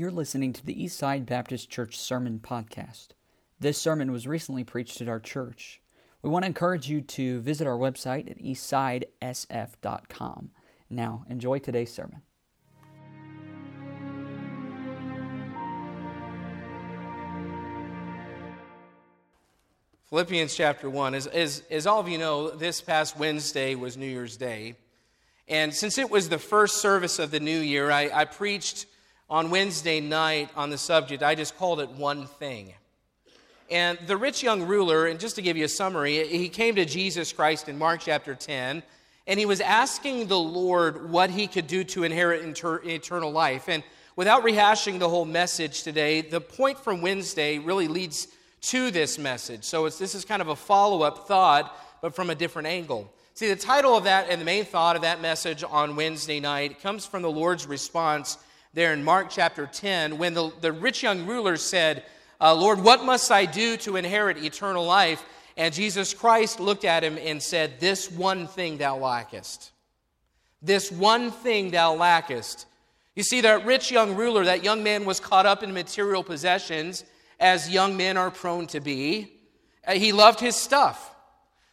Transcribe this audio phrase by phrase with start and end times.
[0.00, 3.08] You're listening to the Eastside Baptist Church Sermon Podcast.
[3.58, 5.82] This sermon was recently preached at our church.
[6.22, 10.52] We want to encourage you to visit our website at eastsidesf.com.
[10.88, 12.22] Now, enjoy today's sermon.
[20.08, 21.14] Philippians chapter 1.
[21.14, 24.76] As, as, as all of you know, this past Wednesday was New Year's Day.
[25.46, 28.86] And since it was the first service of the new year, I, I preached
[29.30, 31.22] on Wednesday night on the subject.
[31.22, 32.74] I just called it One Thing.
[33.70, 36.84] And the rich young ruler, and just to give you a summary, he came to
[36.84, 38.82] Jesus Christ in Mark chapter 10,
[39.28, 43.68] and he was asking the Lord what he could do to inherit inter- eternal life.
[43.68, 43.84] And
[44.16, 48.26] without rehashing the whole message today, the point from Wednesday really leads
[48.62, 49.62] to this message.
[49.62, 51.72] So this is kind of a follow up thought,
[52.02, 53.12] but from a different angle.
[53.34, 56.82] See, the title of that and the main thought of that message on Wednesday night
[56.82, 58.36] comes from the Lord's response
[58.72, 62.04] there in Mark chapter 10 when the, the rich young ruler said,
[62.40, 65.24] uh, Lord, what must I do to inherit eternal life?
[65.56, 69.72] And Jesus Christ looked at him and said, This one thing thou lackest.
[70.62, 72.66] This one thing thou lackest.
[73.16, 77.04] You see, that rich young ruler, that young man was caught up in material possessions,
[77.38, 79.32] as young men are prone to be.
[79.86, 81.14] Uh, he loved his stuff.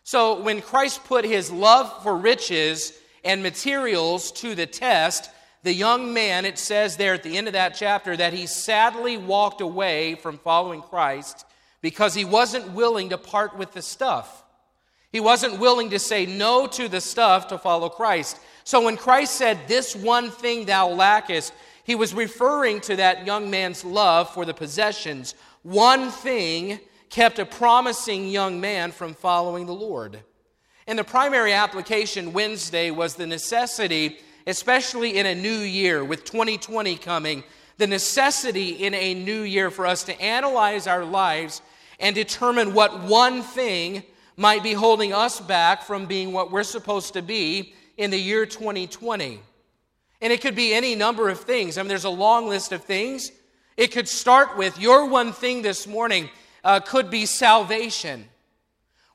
[0.03, 5.29] So when Christ put his love for riches and materials to the test,
[5.67, 9.17] the young man, it says there at the end of that chapter, that he sadly
[9.17, 11.45] walked away from following Christ
[11.81, 14.45] because he wasn't willing to part with the stuff.
[15.11, 18.39] He wasn't willing to say no to the stuff to follow Christ.
[18.63, 21.51] So when Christ said, This one thing thou lackest,
[21.83, 25.35] he was referring to that young man's love for the possessions.
[25.63, 26.79] One thing
[27.09, 30.23] kept a promising young man from following the Lord.
[30.87, 36.95] And the primary application Wednesday was the necessity, especially in a new year with 2020
[36.97, 37.43] coming,
[37.77, 41.61] the necessity in a new year for us to analyze our lives
[41.99, 44.01] and determine what one thing
[44.37, 48.45] might be holding us back from being what we're supposed to be in the year
[48.45, 49.39] 2020.
[50.21, 51.77] And it could be any number of things.
[51.77, 53.31] I mean, there's a long list of things.
[53.75, 56.29] It could start with your one thing this morning
[56.63, 58.25] uh, could be salvation.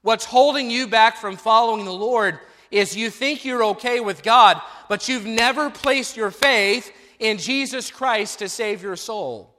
[0.03, 2.38] What's holding you back from following the Lord
[2.72, 6.91] is you think you're okay with God, but you've never placed your faith
[7.21, 9.55] in Jesus Christ to save your soul.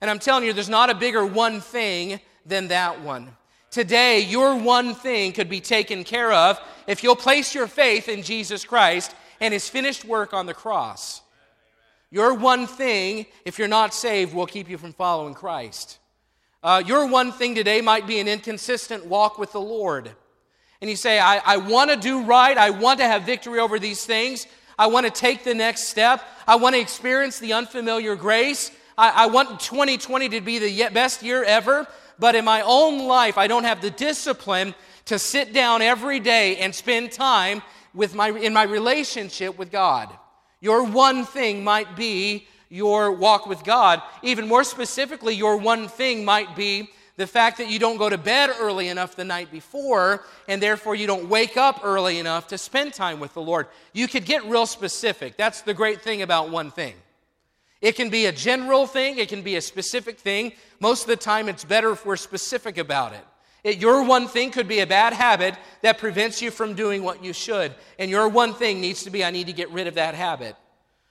[0.00, 3.30] And I'm telling you, there's not a bigger one thing than that one.
[3.70, 8.22] Today, your one thing could be taken care of if you'll place your faith in
[8.22, 11.22] Jesus Christ and his finished work on the cross.
[12.10, 15.98] Your one thing, if you're not saved, will keep you from following Christ.
[16.62, 20.12] Uh, your one thing today might be an inconsistent walk with the Lord.
[20.80, 22.56] And you say, I, I want to do right.
[22.56, 24.46] I want to have victory over these things.
[24.78, 26.22] I want to take the next step.
[26.46, 28.70] I want to experience the unfamiliar grace.
[28.96, 31.86] I, I want 2020 to be the best year ever.
[32.18, 34.74] But in my own life, I don't have the discipline
[35.06, 37.62] to sit down every day and spend time
[37.94, 40.10] with my, in my relationship with God.
[40.60, 44.02] Your one thing might be your walk with God.
[44.22, 48.16] Even more specifically, your one thing might be the fact that you don't go to
[48.16, 52.56] bed early enough the night before, and therefore you don't wake up early enough to
[52.56, 53.66] spend time with the Lord.
[53.92, 55.36] You could get real specific.
[55.36, 56.94] That's the great thing about one thing.
[57.80, 60.52] It can be a general thing, it can be a specific thing.
[60.78, 63.24] Most of the time, it's better if we're specific about it.
[63.64, 63.78] it.
[63.78, 67.32] Your one thing could be a bad habit that prevents you from doing what you
[67.32, 67.74] should.
[67.98, 70.54] And your one thing needs to be I need to get rid of that habit.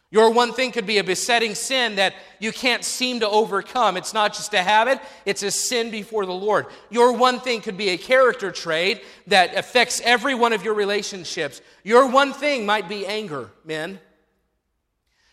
[0.10, 3.98] Your one thing could be a besetting sin that you can't seem to overcome.
[3.98, 6.68] It's not just a habit, it's a sin before the Lord.
[6.90, 11.62] Your one thing could be a character trait that affects every one of your relationships.
[11.84, 14.00] Your one thing might be anger, men.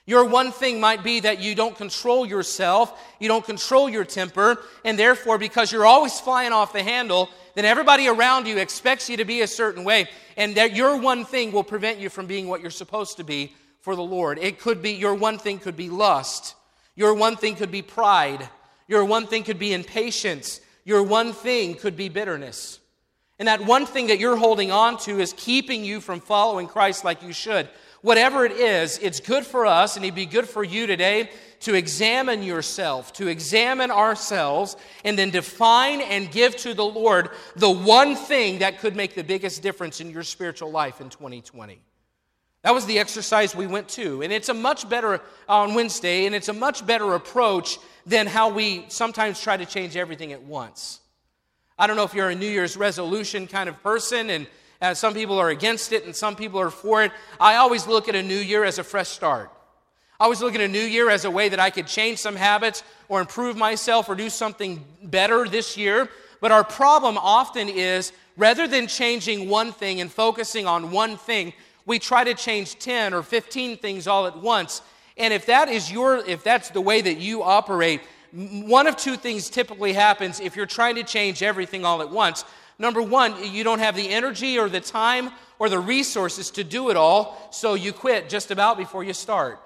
[0.07, 4.63] Your one thing might be that you don't control yourself, you don't control your temper,
[4.85, 9.17] and therefore, because you're always flying off the handle, then everybody around you expects you
[9.17, 12.49] to be a certain way, and that your one thing will prevent you from being
[12.49, 14.39] what you're supposed to be for the Lord.
[14.39, 16.55] It could be your one thing could be lust.
[16.97, 18.49] Your one thing could be pride.
[18.89, 20.63] Your one thing could be impatience.
[20.87, 22.81] Your one thing could be bitterness.
[23.39, 27.05] And that one thing that you're holding on to is keeping you from following Christ
[27.05, 27.69] like you should.
[28.01, 31.29] Whatever it is, it's good for us, and it'd be good for you today
[31.61, 37.71] to examine yourself, to examine ourselves, and then define and give to the Lord the
[37.71, 41.83] one thing that could make the biggest difference in your spiritual life in 2020.
[42.65, 44.23] That was the exercise we went to.
[44.23, 48.49] And it's a much better, on Wednesday, and it's a much better approach than how
[48.49, 51.01] we sometimes try to change everything at once.
[51.79, 54.47] I don't know if you're a New Year's resolution kind of person, and
[54.81, 57.13] uh, some people are against it and some people are for it.
[57.39, 59.51] I always look at a new year as a fresh start.
[60.19, 62.37] I was looking at a new year as a way that I could change some
[62.37, 66.09] habits or improve myself or do something better this year.
[66.41, 71.53] But our problem often is rather than changing one thing and focusing on one thing,
[71.87, 74.83] we try to change 10 or 15 things all at once.
[75.17, 78.01] And if that is your if that's the way that you operate,
[78.33, 82.45] one of two things typically happens if you're trying to change everything all at once.
[82.79, 86.91] Number 1, you don't have the energy or the time or the resources to do
[86.91, 89.61] it all, so you quit just about before you start.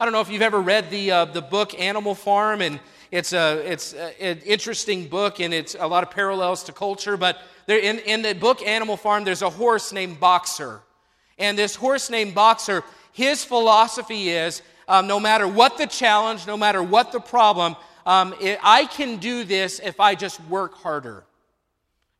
[0.00, 2.80] I don't know if you've ever read the, uh, the book Animal Farm, and
[3.10, 7.18] it's, a, it's a, an interesting book, and it's a lot of parallels to culture.
[7.18, 10.80] But there, in, in the book Animal Farm, there's a horse named Boxer.
[11.38, 16.56] And this horse named Boxer, his philosophy is um, no matter what the challenge, no
[16.56, 21.24] matter what the problem, um, it, I can do this if I just work harder.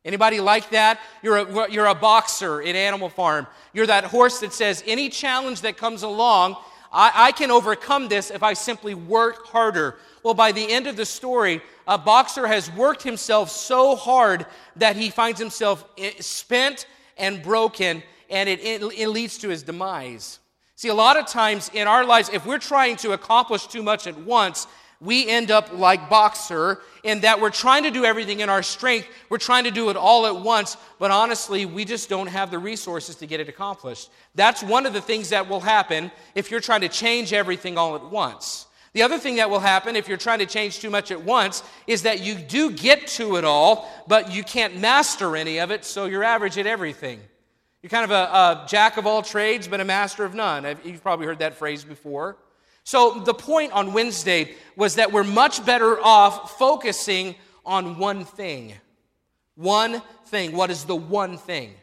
[0.03, 0.99] Anybody like that?
[1.21, 3.47] You're a, you're a boxer in Animal Farm.
[3.73, 6.55] You're that horse that says, any challenge that comes along,
[6.91, 9.97] I, I can overcome this if I simply work harder.
[10.23, 14.45] Well, by the end of the story, a boxer has worked himself so hard
[14.77, 16.85] that he finds himself eh, spent
[17.17, 20.39] and broken, and it, it, it leads to his demise.
[20.75, 24.05] See, a lot of times in our lives, if we're trying to accomplish too much
[24.05, 24.67] at once,
[24.99, 29.07] we end up like Boxer in that we're trying to do everything in our strength.
[29.29, 32.59] We're trying to do it all at once, but honestly, we just don't have the
[32.59, 34.09] resources to get it accomplished.
[34.33, 37.95] That's one of the things that will happen if you're trying to change everything all
[37.95, 38.65] at once.
[38.93, 41.61] The other thing that will happen if you're trying to change too much at once
[41.85, 45.85] is that you do get to it all, but you can't master any of it,
[45.85, 47.19] so you're average at everything.
[47.87, 50.77] You're kind of a, a jack of all trades, but a master of none.
[50.83, 52.35] You've probably heard that phrase before.
[52.83, 57.35] So, the point on Wednesday was that we're much better off focusing
[57.65, 58.73] on one thing.
[59.55, 60.51] One thing.
[60.51, 61.75] What is the one thing?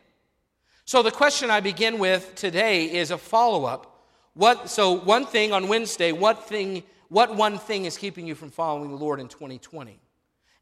[0.84, 4.04] So, the question I begin with today is a follow up.
[4.34, 8.50] What, so, one thing on Wednesday, what, thing, what one thing is keeping you from
[8.50, 9.98] following the Lord in 2020?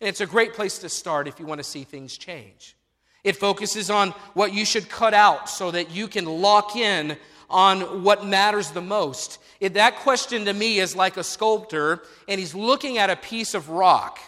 [0.00, 2.76] And it's a great place to start if you want to see things change.
[3.24, 7.16] It focuses on what you should cut out so that you can lock in
[7.48, 9.38] on what matters the most.
[9.60, 13.54] It, that question to me is like a sculptor, and he's looking at a piece
[13.54, 14.18] of rock.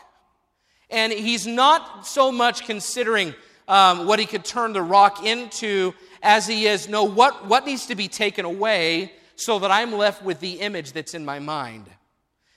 [0.91, 3.35] And he's not so much considering
[3.67, 7.87] um, what he could turn the rock into as he is, no, what, what needs
[7.87, 11.87] to be taken away so that I'm left with the image that's in my mind.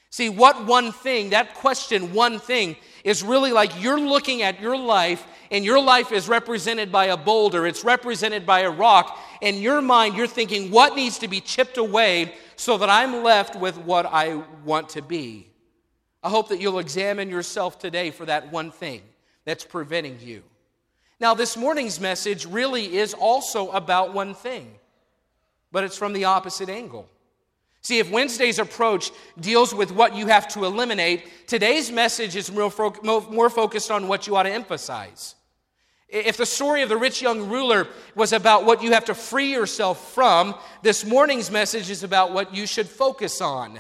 [0.10, 4.78] See, what one thing, that question, one thing, is really like you're looking at your
[4.78, 9.20] life, and your life is represented by a boulder, it's represented by a rock.
[9.42, 13.56] In your mind, you're thinking, what needs to be chipped away so that I'm left
[13.56, 15.48] with what I want to be?
[16.24, 19.02] I hope that you'll examine yourself today for that one thing
[19.46, 20.44] that's preventing you.
[21.20, 24.76] Now, this morning's message really is also about one thing,
[25.72, 27.10] but it's from the opposite angle.
[27.82, 32.72] See, if Wednesday's approach deals with what you have to eliminate, today's message is more,
[33.04, 35.36] more focused on what you ought to emphasize.
[36.10, 39.52] If the story of the rich young ruler was about what you have to free
[39.52, 43.80] yourself from, this morning's message is about what you should focus on.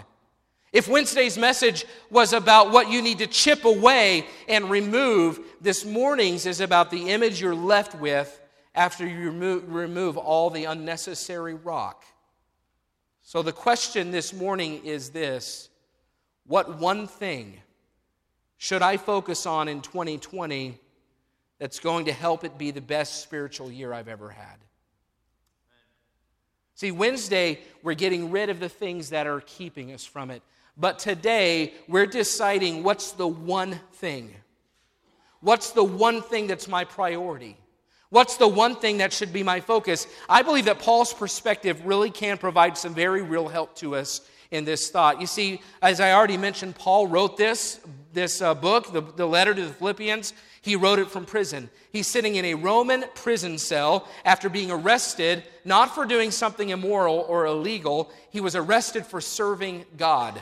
[0.74, 6.46] If Wednesday's message was about what you need to chip away and remove, this morning's
[6.46, 8.42] is about the image you're left with
[8.76, 12.04] after you remove all the unnecessary rock.
[13.28, 15.68] So, the question this morning is this
[16.46, 17.60] What one thing
[18.56, 20.80] should I focus on in 2020
[21.60, 24.56] that's going to help it be the best spiritual year I've ever had?
[26.76, 30.42] See, Wednesday, we're getting rid of the things that are keeping us from it.
[30.78, 34.34] But today, we're deciding what's the one thing.
[35.42, 37.58] What's the one thing that's my priority?
[38.10, 40.08] What's the one thing that should be my focus?
[40.30, 44.64] I believe that Paul's perspective really can provide some very real help to us in
[44.64, 45.20] this thought.
[45.20, 47.82] You see, as I already mentioned, Paul wrote this,
[48.14, 50.34] this uh, book, the, the letter to the Philippians.
[50.62, 51.70] He wrote it from prison.
[51.92, 57.26] He's sitting in a Roman prison cell after being arrested, not for doing something immoral
[57.28, 58.12] or illegal.
[58.32, 60.42] He was arrested for serving God.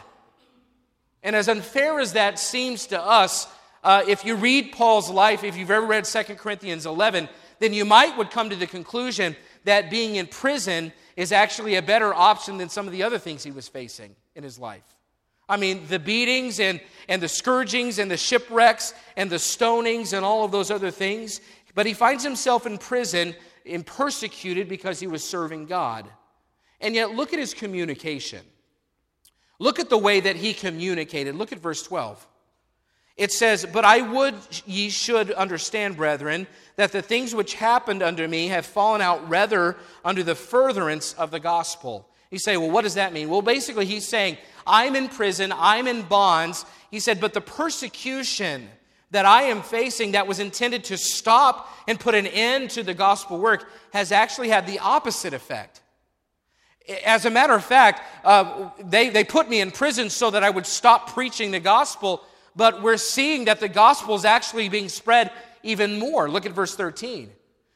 [1.23, 3.47] And as unfair as that seems to us,
[3.83, 7.29] uh, if you read Paul's life, if you've ever read 2 Corinthians 11,
[7.65, 11.81] then you might would come to the conclusion that being in prison is actually a
[11.81, 14.83] better option than some of the other things he was facing in his life.
[15.49, 16.79] I mean, the beatings and,
[17.09, 21.41] and the scourgings and the shipwrecks and the stonings and all of those other things.
[21.73, 26.07] But he finds himself in prison and persecuted because he was serving God.
[26.81, 28.41] And yet, look at his communication.
[29.57, 31.33] Look at the way that he communicated.
[31.33, 32.27] Look at verse 12.
[33.17, 38.27] It says, But I would ye should understand, brethren, that the things which happened unto
[38.27, 42.09] me have fallen out rather under the furtherance of the gospel.
[42.31, 43.29] You say, well, what does that mean?
[43.29, 46.65] Well, basically, he's saying, I'm in prison, I'm in bonds.
[46.91, 48.67] He said, but the persecution
[49.11, 52.93] that I am facing that was intended to stop and put an end to the
[52.93, 55.81] gospel work has actually had the opposite effect.
[57.05, 60.49] As a matter of fact, uh, they, they put me in prison so that I
[60.49, 62.21] would stop preaching the gospel,
[62.55, 65.31] but we're seeing that the gospel is actually being spread
[65.63, 66.29] even more.
[66.29, 67.29] Look at verse 13.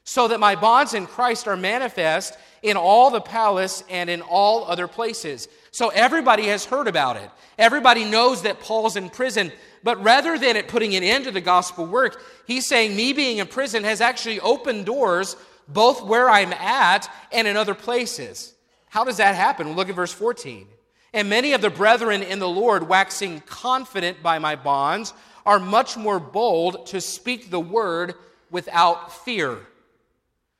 [0.04, 4.66] So that my bonds in Christ are manifest in all the palace and in all
[4.66, 5.48] other places.
[5.72, 7.30] So everybody has heard about it.
[7.58, 9.52] Everybody knows that Paul's in prison.
[9.84, 13.38] But rather than it putting an end to the gospel work, he's saying me being
[13.38, 15.36] in prison has actually opened doors
[15.68, 18.56] both where I'm at and in other places.
[18.90, 19.76] How does that happen?
[19.76, 20.68] look at verse 14.
[21.14, 25.14] And many of the brethren in the Lord, waxing confident by my bonds,
[25.46, 28.14] are much more bold to speak the word
[28.52, 29.60] without fear.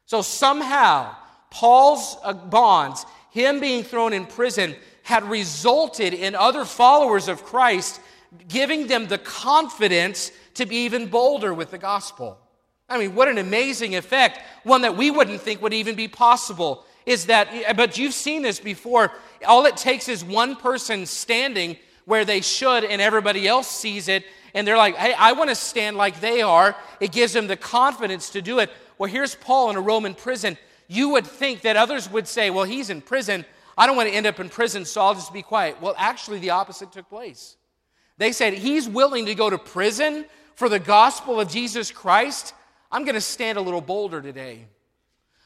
[0.06, 1.16] So somehow,
[1.52, 8.02] Paul's uh, bonds, him being thrown in prison, had resulted in other followers of Christ
[8.48, 12.40] giving them the confidence to be even bolder with the gospel.
[12.88, 16.86] I mean, what an amazing effect, one that we wouldn't think would even be possible.
[17.10, 19.12] Is that, but you've seen this before.
[19.44, 21.76] All it takes is one person standing
[22.06, 24.24] where they should, and everybody else sees it,
[24.54, 26.76] and they're like, hey, I want to stand like they are.
[27.00, 28.70] It gives them the confidence to do it.
[29.00, 30.56] Well, here's Paul in a Roman prison.
[30.88, 33.44] You would think that others would say, well, he's in prison.
[33.76, 35.82] I don't want to end up in prison, so I'll just be quiet.
[35.82, 37.58] Well, actually, the opposite took place.
[38.20, 42.54] They said, He's willing to go to prison for the gospel of Jesus Christ.
[42.92, 44.66] I'm going to stand a little bolder today.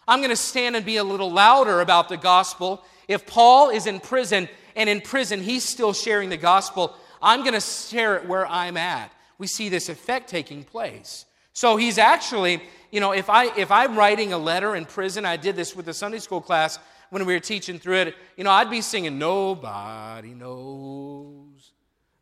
[0.07, 2.83] I'm going to stand and be a little louder about the gospel.
[3.07, 7.53] If Paul is in prison and in prison he's still sharing the gospel, I'm going
[7.53, 9.11] to share it where I'm at.
[9.37, 11.25] We see this effect taking place.
[11.53, 15.37] So he's actually, you know, if I if I'm writing a letter in prison, I
[15.37, 16.79] did this with the Sunday school class
[17.13, 21.71] when we were teaching through it, you know, I'd be singing nobody knows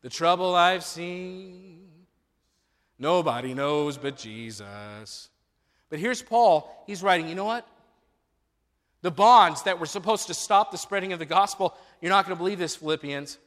[0.02, 1.88] the trouble I've seen.
[3.00, 5.30] Nobody knows but Jesus.
[5.92, 6.84] But here's Paul.
[6.88, 7.68] He's writing, you know what?
[9.04, 12.36] The bonds that were supposed to stop the spreading of the gospel, you're not going
[12.36, 13.38] to believe this, Philippians.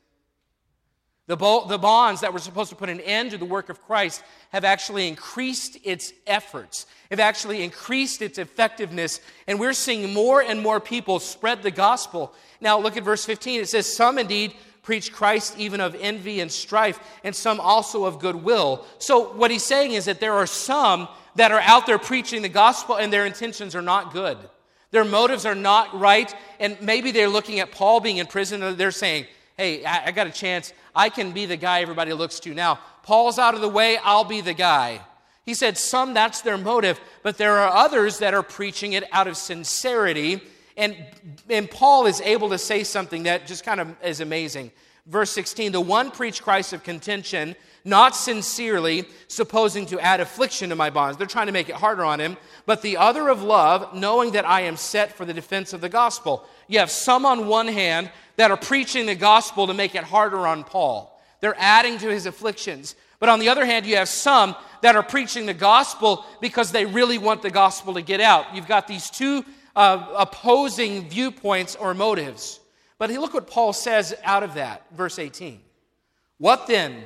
[1.27, 3.83] The, bo- the bonds that were supposed to put an end to the work of
[3.83, 10.43] Christ have actually increased its efforts, have actually increased its effectiveness, and we're seeing more
[10.43, 12.35] and more people spread the gospel.
[12.61, 13.63] Now, look at verse 15.
[13.63, 18.19] It says, Some indeed preach Christ even of envy and strife, and some also of
[18.19, 18.85] goodwill.
[18.99, 22.49] So, what he's saying is that there are some that are out there preaching the
[22.49, 24.39] gospel and their intentions are not good.
[24.91, 28.79] Their motives are not right, and maybe they're looking at Paul being in prison and
[28.79, 29.27] they're saying,
[29.57, 30.73] Hey, I, I got a chance.
[30.95, 32.81] I can be the guy everybody looks to now.
[33.03, 35.01] Paul's out of the way, I'll be the guy.
[35.45, 39.27] He said, Some, that's their motive, but there are others that are preaching it out
[39.27, 40.41] of sincerity
[40.77, 40.97] and,
[41.49, 44.73] and Paul is able to say something that just kind of is amazing.
[45.07, 50.77] Verse 16 The one preached Christ of contention, not sincerely, supposing to add affliction to
[50.77, 51.19] my bonds.
[51.19, 52.37] They're trying to make it harder on him.
[52.67, 55.89] But the other of love, knowing that I am set for the defense of the
[55.89, 56.47] gospel.
[56.69, 60.47] You have some on one hand that are preaching the gospel to make it harder
[60.47, 61.11] on Paul.
[61.41, 62.97] They're adding to his afflictions.
[63.21, 66.87] But on the other hand, you have some that are preaching the gospel because they
[66.87, 68.55] really want the gospel to get out.
[68.55, 69.45] You've got these two
[69.77, 72.61] uh, opposing viewpoints or motives.
[72.99, 75.61] But look what Paul says out of that, verse 18.
[76.39, 77.03] What then?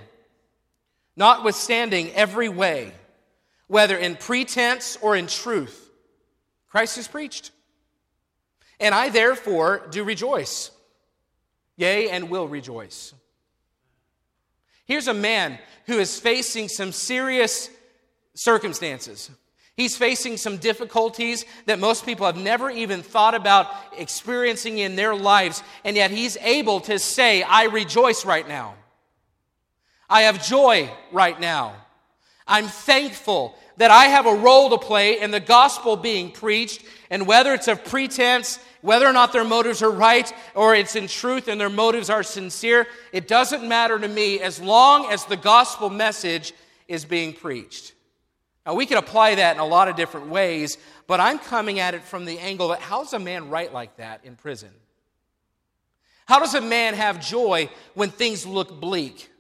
[1.16, 2.92] Notwithstanding every way,
[3.66, 5.90] whether in pretense or in truth,
[6.68, 7.50] Christ is preached.
[8.78, 10.71] And I therefore do rejoice,
[11.76, 13.12] yea, and will rejoice.
[14.85, 17.68] Here's a man who is facing some serious
[18.35, 19.30] circumstances.
[19.79, 25.15] He's facing some difficulties that most people have never even thought about experiencing in their
[25.15, 28.75] lives, and yet he's able to say, I rejoice right now.
[30.11, 31.77] I have joy right now.
[32.45, 37.25] I'm thankful that I have a role to play in the gospel being preached, and
[37.25, 41.47] whether it's of pretense, whether or not their motives are right, or it's in truth
[41.47, 45.89] and their motives are sincere, it doesn't matter to me as long as the gospel
[45.89, 46.53] message
[46.89, 47.93] is being preached.
[48.67, 51.95] Now, we can apply that in a lot of different ways, but I'm coming at
[51.95, 54.71] it from the angle that how does a man write like that in prison?
[56.27, 59.31] How does a man have joy when things look bleak?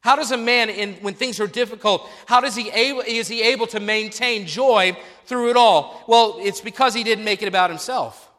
[0.00, 3.42] How does a man, in, when things are difficult, how does he able, is he
[3.42, 4.96] able to maintain joy
[5.26, 6.04] through it all?
[6.08, 8.30] Well, it's because he didn't make it about himself.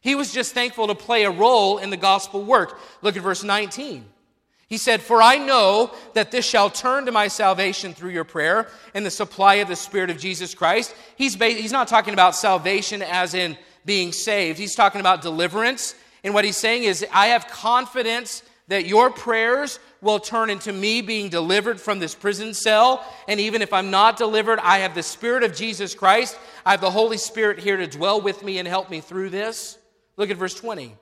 [0.00, 2.78] He was just thankful to play a role in the gospel work.
[3.02, 4.04] Look at verse 19.
[4.68, 8.68] He said, For I know that this shall turn to my salvation through your prayer
[8.92, 10.94] and the supply of the Spirit of Jesus Christ.
[11.16, 13.56] He's, ba- he's not talking about salvation as in
[13.86, 14.58] being saved.
[14.58, 15.94] He's talking about deliverance.
[16.22, 21.00] And what he's saying is, I have confidence that your prayers will turn into me
[21.00, 23.02] being delivered from this prison cell.
[23.26, 26.38] And even if I'm not delivered, I have the Spirit of Jesus Christ.
[26.66, 29.78] I have the Holy Spirit here to dwell with me and help me through this.
[30.18, 30.94] Look at verse 20.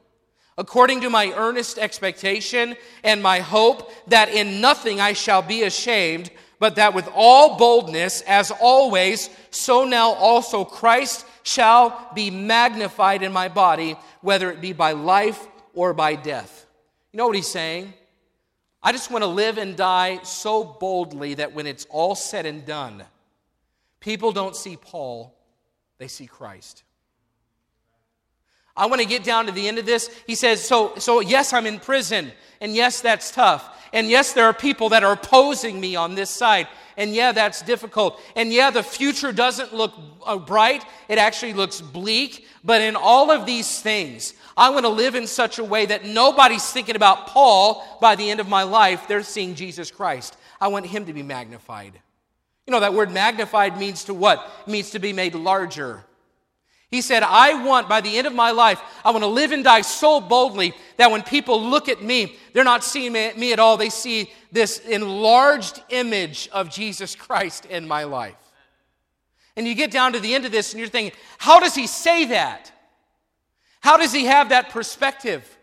[0.59, 6.31] According to my earnest expectation and my hope that in nothing I shall be ashamed,
[6.59, 13.33] but that with all boldness, as always, so now also Christ shall be magnified in
[13.33, 16.67] my body, whether it be by life or by death.
[17.13, 17.93] You know what he's saying?
[18.83, 22.65] I just want to live and die so boldly that when it's all said and
[22.65, 23.05] done,
[24.01, 25.37] people don't see Paul,
[25.99, 26.85] they see Christ.
[28.77, 30.11] I want to get down to the end of this.
[30.27, 32.31] He says, so, so yes, I'm in prison,
[32.61, 33.73] and yes, that's tough.
[33.93, 36.69] And yes, there are people that are opposing me on this side.
[36.97, 38.21] And yeah, that's difficult.
[38.35, 42.47] And yeah, the future doesn't look uh, bright, it actually looks bleak.
[42.65, 46.05] But in all of these things, I want to live in such a way that
[46.05, 49.07] nobody's thinking about Paul by the end of my life.
[49.07, 50.37] They're seeing Jesus Christ.
[50.61, 51.93] I want him to be magnified.
[52.67, 54.51] You know, that word magnified means to what?
[54.67, 56.05] It means to be made larger.
[56.89, 59.65] He said, I want, by the end of my life, I want to live and
[59.65, 63.77] die so boldly that when people look at me, they're not seeing me at all.
[63.77, 68.37] They see this enlarged image of Jesus Christ in my life.
[69.57, 71.87] And you get down to the end of this and you're thinking, how does he
[71.87, 72.71] say that?
[73.81, 75.57] How does he have that perspective?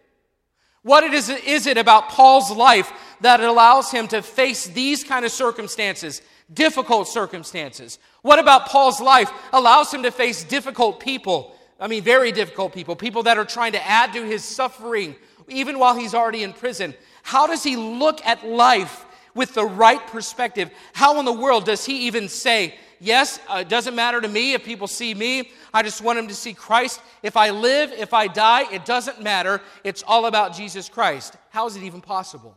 [0.82, 5.24] What it is, is it about Paul's life that allows him to face these kind
[5.24, 6.22] of circumstances,
[6.53, 8.00] difficult circumstances?
[8.22, 11.55] What about Paul's life allows him to face difficult people?
[11.79, 15.15] I mean, very difficult people, people that are trying to add to his suffering,
[15.48, 16.93] even while he's already in prison.
[17.24, 19.05] How does he look at life
[19.36, 20.69] with the right perspective?
[20.93, 24.53] How in the world does he even say, Yes, uh, it doesn't matter to me
[24.53, 25.51] if people see me.
[25.74, 27.01] I just want them to see Christ.
[27.22, 29.60] If I live, if I die, it doesn't matter.
[29.83, 31.35] It's all about Jesus Christ.
[31.50, 32.55] How is it even possible?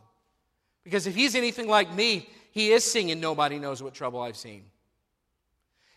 [0.85, 4.63] Because if he's anything like me, he is singing Nobody Knows What Trouble I've Seen.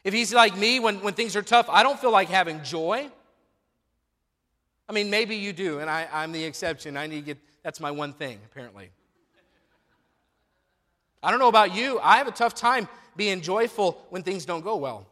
[0.04, 3.08] If he's like me, when, when things are tough, I don't feel like having joy.
[4.86, 6.98] I mean, maybe you do, and I, I'm the exception.
[6.98, 8.90] I need to get, that's my one thing, apparently.
[11.22, 11.98] I don't know about you.
[12.02, 15.06] I have a tough time being joyful when things don't go well.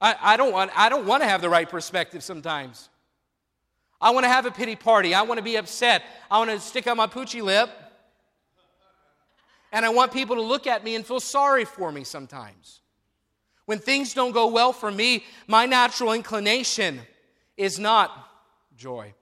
[0.00, 2.88] I, I, don't, want, I don't want to have the right perspective sometimes.
[4.00, 5.12] I want to have a pity party.
[5.12, 6.04] I want to be upset.
[6.30, 7.68] I want to stick out my poochy lip.
[9.72, 12.80] And I want people to look at me and feel sorry for me sometimes.
[13.66, 17.00] When things don't go well for me, my natural inclination
[17.56, 18.10] is not
[18.76, 19.12] joy.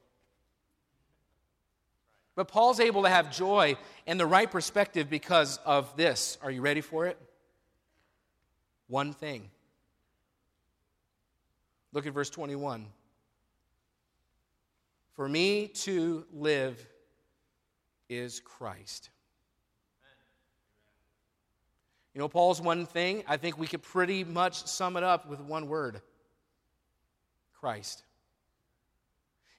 [2.36, 3.76] But Paul's able to have joy
[4.06, 6.36] and the right perspective because of this.
[6.42, 7.18] Are you ready for it?
[8.88, 9.50] One thing.
[11.92, 12.86] Look at verse 21.
[15.14, 16.84] For me to live
[18.08, 19.10] is Christ.
[22.14, 25.40] You know, Paul's one thing, I think we could pretty much sum it up with
[25.40, 26.00] one word
[27.60, 28.04] Christ.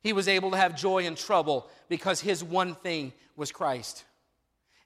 [0.02, 4.06] He was able to have joy in trouble because his one thing was Christ.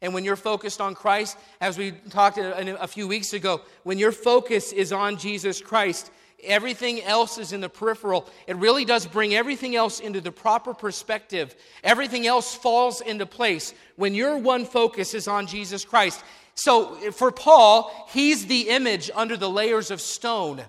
[0.02, 4.14] And when you're focused on Christ, as we talked a, few weeks ago, when your
[4.14, 6.10] focus is on Jesus Christ,
[6.42, 8.30] everything else is in the peripheral.
[8.48, 11.54] It really does bring everything else into the proper perspective.
[11.84, 16.24] Everything else falls into place when your one focus is on Jesus Christ.
[16.60, 20.62] So for Paul, he's the image under the layers of stone.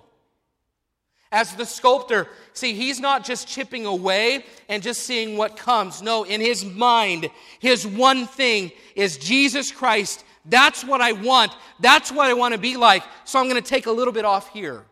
[1.33, 6.01] As the sculptor, see, he's not just chipping away and just seeing what comes.
[6.01, 10.23] No, in his mind, his one thing is Jesus Christ.
[10.45, 11.51] That's what I want.
[11.81, 13.03] That's what I want to be like.
[13.25, 14.85] So I'm going to take a little bit off here.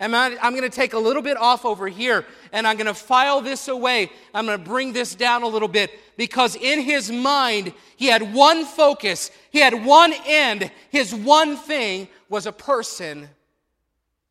[0.00, 2.94] And I'm going to take a little bit off over here and I'm going to
[2.94, 4.10] file this away.
[4.34, 8.34] I'm going to bring this down a little bit because in his mind, he had
[8.34, 10.70] one focus, he had one end.
[10.88, 13.28] His one thing was a person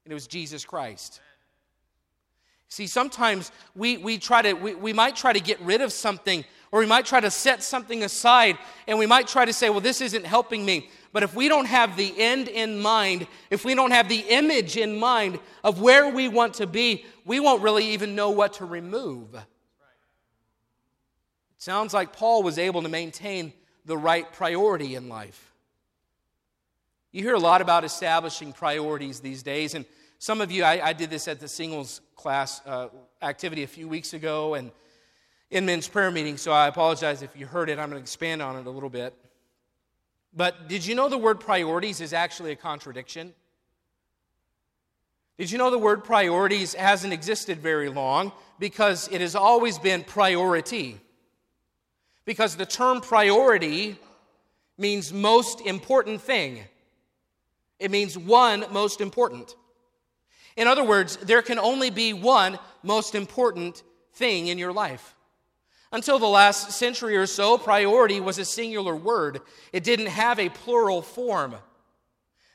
[0.09, 1.21] and it was Jesus Christ.
[2.67, 6.45] See, sometimes we, we try to, we, we might try to get rid of something,
[6.71, 9.81] or we might try to set something aside, and we might try to say, well,
[9.81, 10.89] this isn't helping me.
[11.11, 14.77] But if we don't have the end in mind, if we don't have the image
[14.77, 18.65] in mind of where we want to be, we won't really even know what to
[18.65, 19.33] remove.
[19.33, 19.41] It
[21.57, 23.53] sounds like Paul was able to maintain
[23.85, 25.51] the right priority in life.
[27.11, 29.85] You hear a lot about establishing priorities these days, and
[30.19, 32.89] some of you, I, I did this at the singles class uh,
[33.21, 34.69] activity a few weeks ago and
[35.49, 37.79] in men's prayer meeting, so I apologize if you heard it.
[37.79, 39.15] I'm going to expand on it a little bit.
[40.33, 43.33] But did you know the word priorities is actually a contradiction?
[45.37, 50.03] Did you know the word priorities hasn't existed very long because it has always been
[50.03, 50.99] priority?
[52.25, 53.97] Because the term priority
[54.77, 56.59] means most important thing.
[57.79, 59.55] It means one most important.
[60.57, 63.81] In other words, there can only be one most important
[64.13, 65.15] thing in your life.
[65.91, 69.41] Until the last century or so, priority was a singular word,
[69.73, 71.55] it didn't have a plural form.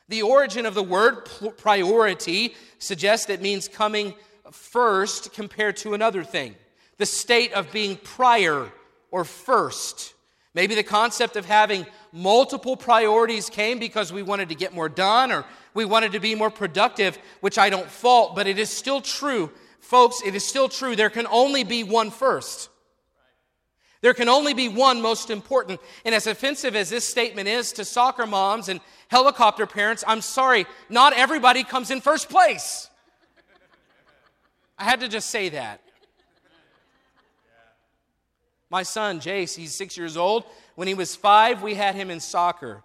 [0.07, 4.13] The origin of the word priority suggests it means coming
[4.51, 6.55] first compared to another thing,
[6.97, 8.71] the state of being prior
[9.11, 10.13] or first.
[10.53, 15.31] Maybe the concept of having multiple priorities came because we wanted to get more done
[15.31, 15.43] or
[15.73, 19.51] we wanted to be more productive, which I don't fault, but it is still true.
[19.81, 20.95] Folks, it is still true.
[20.95, 22.69] There can only be one first.
[24.05, 25.79] There can only be one most important.
[26.05, 30.67] And as offensive as this statement is to soccer moms and helicopter parents, I'm sorry,
[30.89, 32.87] not everybody comes in first place.
[34.77, 35.81] I had to just say that.
[38.69, 40.43] My son, Jace, he's six years old.
[40.75, 42.83] When he was five, we had him in soccer.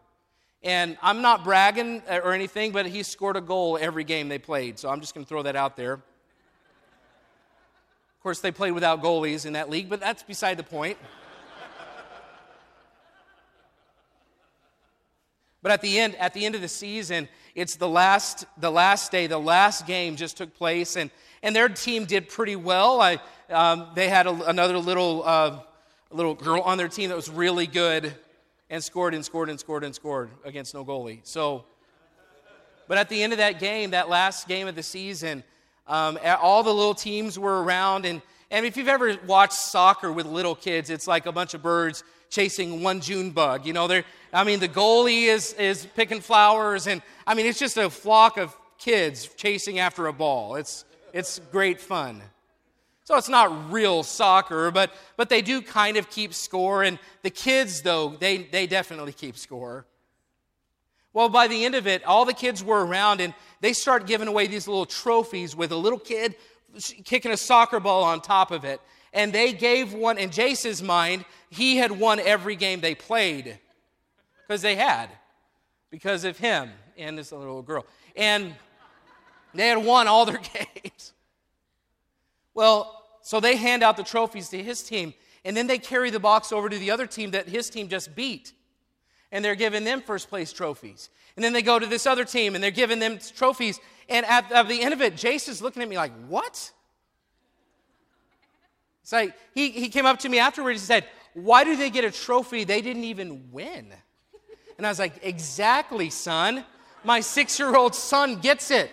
[0.63, 4.39] And I'm not bragging uh, or anything, but he scored a goal every game they
[4.39, 4.79] played.
[4.79, 6.01] So I'm just going to throw that out there.
[8.21, 10.99] Of course, they played without goalies in that league, but that's beside the point.
[15.63, 19.11] But at the end, at the end of the season, it's the last, the last
[19.11, 21.11] day, the last game just took place, and,
[21.43, 23.01] and their team did pretty well.
[23.01, 25.61] I, um, they had a, another little, uh,
[26.11, 28.15] little girl on their team that was really good
[28.69, 31.21] and scored and scored and scored and scored against no goalie.
[31.23, 31.65] So,
[32.87, 35.43] but at the end of that game, that last game of the season,
[35.90, 40.24] um, all the little teams were around, and, and if you've ever watched soccer with
[40.24, 43.66] little kids, it's like a bunch of birds chasing one June bug.
[43.66, 47.76] You know, I mean, the goalie is, is picking flowers, and I mean, it's just
[47.76, 50.55] a flock of kids chasing after a ball.
[50.55, 52.22] It's, it's great fun.
[53.03, 56.85] So it's not real soccer, but, but they do kind of keep score.
[56.85, 59.87] And the kids, though, they, they definitely keep score.
[61.12, 64.29] Well, by the end of it, all the kids were around and they start giving
[64.29, 66.37] away these little trophies with a little kid
[67.05, 68.81] kicking a soccer ball on top of it
[69.12, 73.59] and they gave one, in Jace's mind, he had won every game they played
[74.46, 75.09] because they had,
[75.90, 77.87] because of him and this little girl.
[78.14, 78.55] And
[79.53, 80.40] they had won all their
[80.85, 81.12] games.
[82.55, 86.20] Well, so they hand out the trophies to his team, and then they carry the
[86.20, 88.53] box over to the other team that his team just beat.
[89.33, 91.09] And they're giving them first place trophies.
[91.37, 93.79] And then they go to this other team and they're giving them trophies.
[94.09, 96.73] And at, at the end of it, Jason's looking at me like, What?
[99.03, 102.05] It's like he, he came up to me afterwards and said, Why do they get
[102.05, 103.93] a trophy they didn't even win?
[104.77, 106.64] And I was like, Exactly, son.
[107.05, 108.90] My six year old son gets it.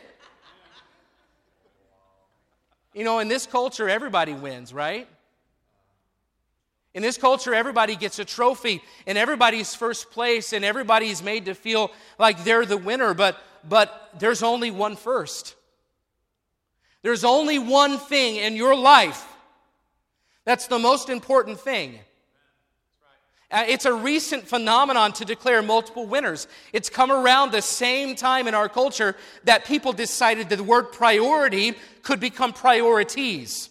[2.93, 5.07] You know, in this culture, everybody wins, right?
[6.97, 11.53] In this culture, everybody gets a trophy and everybody's first place and everybody's made to
[11.53, 15.53] feel like they're the winner, but, but there's only one first.
[17.03, 19.27] There's only one thing in your life
[20.43, 21.99] that's the most important thing.
[23.51, 26.47] Uh, it's a recent phenomenon to declare multiple winners.
[26.73, 30.91] It's come around the same time in our culture that people decided that the word
[30.91, 33.69] priority could become priorities.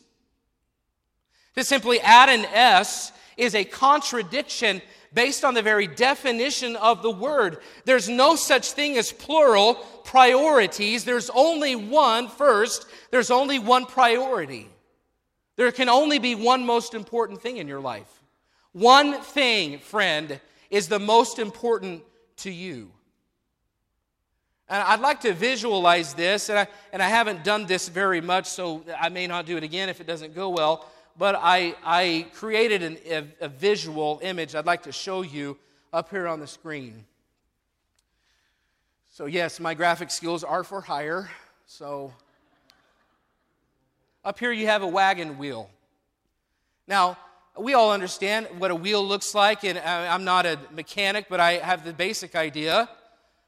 [1.56, 4.81] To simply add an S is a contradiction
[5.12, 7.59] based on the very definition of the word.
[7.85, 11.05] There's no such thing as plural priorities.
[11.05, 14.68] There's only one first, there's only one priority.
[15.57, 18.22] There can only be one most important thing in your life.
[18.72, 22.03] One thing, friend, is the most important
[22.38, 22.92] to you.
[24.68, 28.46] And I'd like to visualize this, and I, and I haven't done this very much,
[28.46, 30.87] so I may not do it again if it doesn't go well.
[31.18, 35.57] But I, I created an, a, a visual image I'd like to show you
[35.92, 37.05] up here on the screen.
[39.09, 41.31] So, yes, my graphic skills are for hire.
[41.66, 42.12] So,
[44.24, 45.70] up here you have a wagon wheel.
[46.87, 47.16] Now,
[47.59, 51.52] we all understand what a wheel looks like, and I'm not a mechanic, but I
[51.55, 52.90] have the basic idea.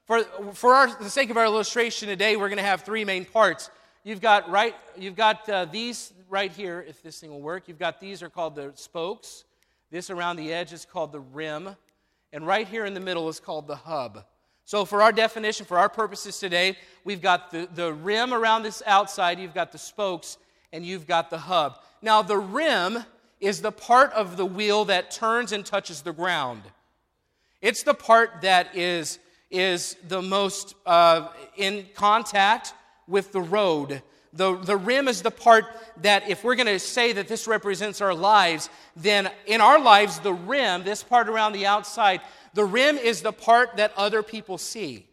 [0.06, 3.26] For, for our, the sake of our illustration today, we're going to have three main
[3.26, 3.70] parts.
[4.04, 7.68] You've got right, you've got uh, these right here, if this thing will work.
[7.68, 9.44] You've got these are called the spokes.
[9.90, 11.70] This around the edge is called the rim,
[12.32, 14.24] and right here in the middle is called the hub.
[14.64, 18.82] So, for our definition, for our purposes today, we've got the, the rim around this
[18.84, 20.36] outside, you've got the spokes,
[20.74, 21.78] and you've got the hub.
[22.02, 22.98] Now, the rim
[23.40, 26.62] is the part of the wheel that turns and touches the ground.
[27.62, 29.18] It's the part that is,
[29.50, 32.74] is the most uh, in contact
[33.06, 34.02] with the road.
[34.38, 35.64] The, the rim is the part
[36.02, 40.20] that, if we're going to say that this represents our lives, then in our lives,
[40.20, 42.20] the rim, this part around the outside,
[42.54, 45.04] the rim is the part that other people see.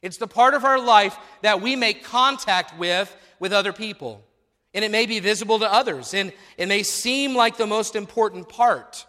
[0.00, 4.24] It's the part of our life that we make contact with with other people.
[4.74, 8.48] And it may be visible to others, and it may seem like the most important
[8.48, 9.06] part.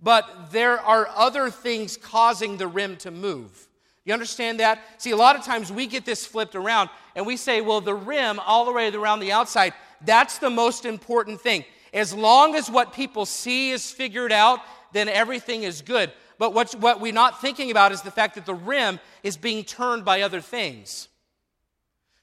[0.00, 3.65] But there are other things causing the rim to move.
[4.06, 4.80] You understand that?
[4.98, 7.94] See, a lot of times we get this flipped around and we say, well, the
[7.94, 11.64] rim all the way around the outside, that's the most important thing.
[11.92, 14.60] As long as what people see is figured out,
[14.92, 16.12] then everything is good.
[16.38, 19.64] But what, what we're not thinking about is the fact that the rim is being
[19.64, 21.08] turned by other things.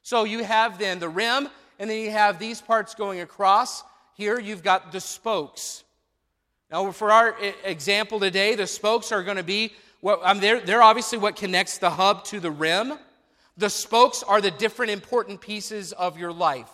[0.03, 3.83] So you have then the rim, and then you have these parts going across.
[4.15, 5.82] Here you've got the spokes.
[6.73, 10.81] Now, for our example today, the spokes are going to be what um, they're, they're
[10.81, 12.93] obviously what connects the hub to the rim.
[13.57, 16.71] The spokes are the different important pieces of your life.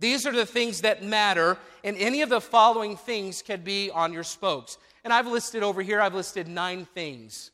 [0.00, 4.10] These are the things that matter, and any of the following things can be on
[4.10, 4.78] your spokes.
[5.04, 7.50] And I've listed over here, I've listed nine things.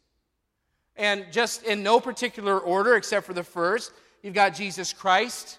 [0.95, 3.91] And just in no particular order except for the first,
[4.23, 5.59] you've got Jesus Christ,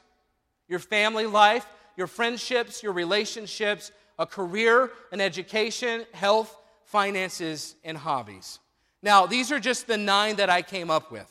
[0.70, 1.66] your family life,
[1.98, 6.56] your friendships, your relationships, a career, an education, health,
[6.86, 8.60] finances, and hobbies.
[9.02, 11.28] Now, these are just the nine that I came up with.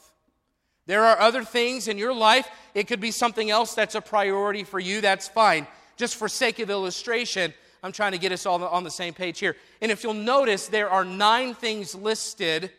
[0.87, 2.49] There are other things in your life.
[2.75, 5.01] It could be something else that's a priority for you.
[5.01, 5.69] That's fine.
[5.97, 9.39] Just for sake of illustration, I'm trying to get us all on the same page
[9.39, 9.55] here.
[9.81, 12.73] And if you'll notice, there are nine things listed,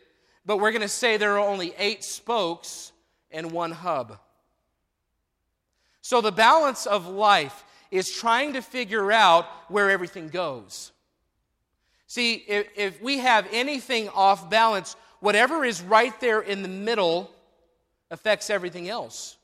[0.44, 2.92] but we're going to say there are only eight spokes
[3.30, 4.18] and one hub.
[6.02, 10.90] So the balance of life is trying to figure out where everything goes.
[12.08, 17.30] See, if, if we have anything off balance, whatever is right there in the middle
[18.10, 19.36] affects everything else.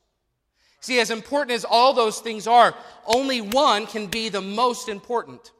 [0.80, 2.74] See, as important as all those things are,
[3.06, 5.52] only one can be the most important.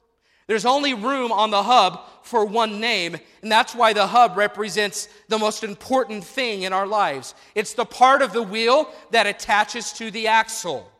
[0.46, 5.08] There's only room on the hub for one name, and that's why the hub represents
[5.28, 7.34] the most important thing in our lives.
[7.54, 10.90] It's the part of the wheel that attaches to the axle.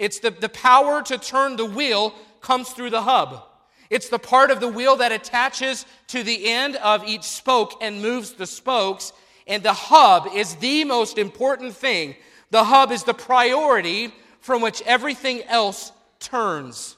[0.00, 3.44] It's the, the power to turn the wheel comes through the hub.
[3.90, 8.00] It's the part of the wheel that attaches to the end of each spoke and
[8.00, 9.12] moves the spokes.
[9.46, 12.16] And the hub is the most important thing.
[12.50, 14.10] The hub is the priority
[14.40, 16.96] from which everything else turns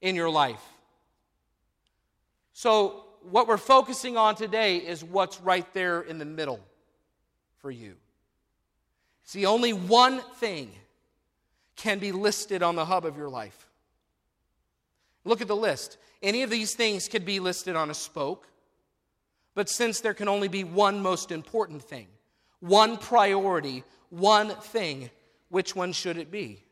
[0.00, 0.62] in your life.
[2.52, 6.60] So, what we're focusing on today is what's right there in the middle
[7.58, 7.96] for you.
[9.24, 10.70] See, only one thing
[11.80, 13.68] can be listed on the hub of your life.
[15.24, 15.96] Look at the list.
[16.22, 18.46] Any of these things could be listed on a spoke,
[19.54, 22.06] but since there can only be one most important thing,
[22.60, 25.10] one priority, one thing,
[25.48, 26.62] which one should it be?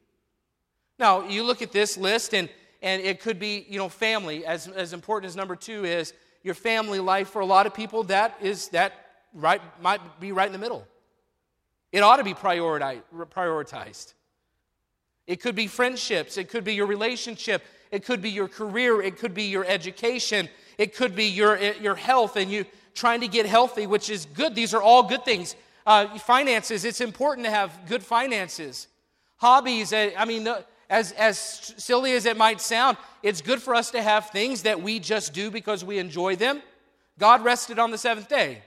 [0.98, 2.50] Now, you look at this list, and,
[2.82, 6.54] and it could be, you know, family, as, as important as number two is, your
[6.54, 8.92] family life for a lot of people, that is that
[9.32, 10.86] right might be right in the middle.
[11.92, 14.14] It ought to be prioritized.
[15.28, 19.18] It could be friendships, it could be your relationship, it could be your career, it
[19.18, 22.64] could be your education, it could be your, your health and you
[22.94, 24.54] trying to get healthy, which is good.
[24.54, 25.54] These are all good things.
[25.86, 28.88] Uh, finances, it's important to have good finances.
[29.36, 30.48] Hobbies, eh, I mean,
[30.88, 34.82] as, as silly as it might sound, it's good for us to have things that
[34.82, 36.62] we just do because we enjoy them.
[37.18, 38.62] God rested on the seventh day.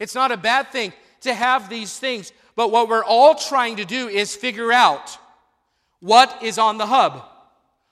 [0.00, 3.84] It's not a bad thing to have these things, but what we're all trying to
[3.84, 5.16] do is figure out
[6.00, 7.22] what is on the hub?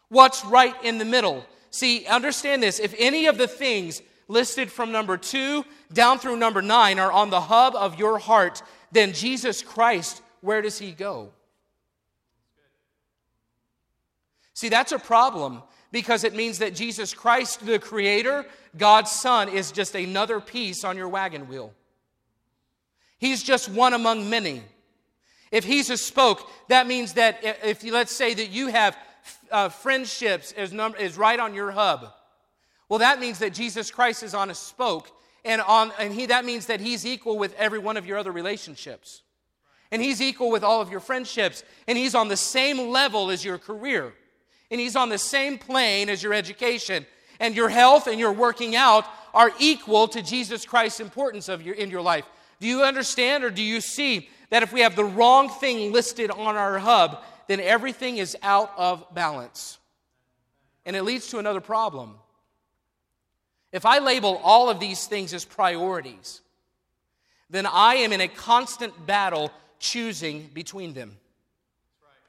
[0.09, 1.45] What's right in the middle?
[1.71, 2.79] See, understand this.
[2.79, 7.31] If any of the things listed from number two down through number nine are on
[7.31, 11.31] the hub of your heart, then Jesus Christ, where does he go?
[14.55, 18.45] See, that's a problem because it means that Jesus Christ, the Creator,
[18.77, 21.73] God's Son, is just another piece on your wagon wheel.
[23.19, 24.63] He's just one among many.
[25.51, 28.97] If he's a spoke, that means that if let's say that you have
[29.51, 32.13] uh, friendships is, number, is right on your hub,
[32.89, 35.11] well, that means that Jesus Christ is on a spoke,
[35.45, 38.33] and, on, and he, that means that he's equal with every one of your other
[38.33, 39.23] relationships.
[39.91, 43.45] And he's equal with all of your friendships, and he's on the same level as
[43.45, 44.13] your career,
[44.71, 47.07] and he's on the same plane as your education,
[47.41, 51.75] and your health and your working out are equal to Jesus Christ's importance of your,
[51.75, 52.25] in your life.
[52.61, 56.31] Do you understand or do you see that if we have the wrong thing listed
[56.31, 59.79] on our hub, then everything is out of balance.
[60.87, 62.15] And it leads to another problem.
[63.73, 66.41] If I label all of these things as priorities,
[67.51, 71.17] then I am in a constant battle choosing between them.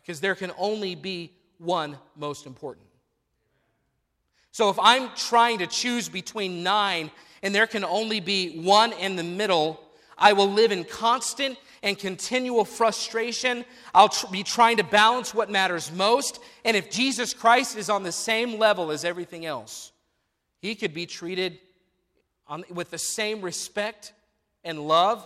[0.02, 2.88] because there can only be one most important.
[4.52, 7.12] So if I'm trying to choose between nine
[7.44, 9.80] and there can only be one in the middle,
[10.20, 13.66] I will live in constant and continual frustration.
[13.94, 16.40] I'll tr- be trying to balance what matters most.
[16.66, 19.92] And if Jesus Christ is on the same level as everything else,
[20.62, 21.60] he could be treated
[22.48, 24.14] on, with the same respect
[24.64, 25.26] and love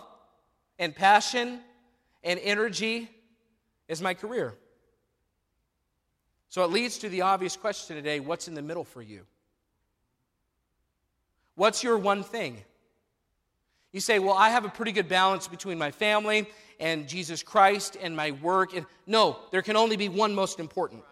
[0.78, 1.60] and passion
[2.22, 3.10] and energy
[3.88, 4.54] as my career.
[6.48, 9.22] So it leads to the obvious question today what's in the middle for you?
[11.56, 12.62] What's your one thing?
[13.94, 16.48] You say, Well, I have a pretty good balance between my family
[16.80, 18.74] and Jesus Christ and my work.
[18.74, 21.04] And no, there can only be one most important.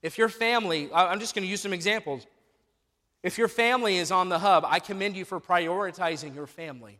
[0.00, 2.26] If your family, I'm just going to use some examples.
[3.22, 6.98] If your family is on the hub, I commend you for prioritizing your family.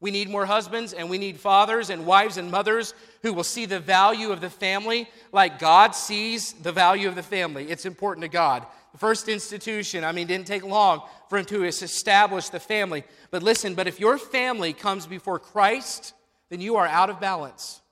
[0.00, 3.66] We need more husbands and we need fathers and wives and mothers who will see
[3.66, 7.70] the value of the family like God sees the value of the family.
[7.70, 8.66] It's important to God.
[8.92, 13.04] The first institution, I mean, didn't take long for him to establish the family.
[13.30, 16.14] But listen, but if your family comes before Christ,
[16.48, 17.82] then you are out of balance.